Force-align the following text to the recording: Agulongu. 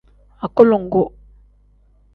Agulongu. 0.45 1.03